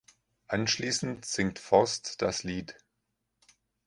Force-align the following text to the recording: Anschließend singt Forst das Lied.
Anschließend 0.47 1.25
singt 1.25 1.59
Forst 1.59 2.23
das 2.23 2.41
Lied. 2.41 2.75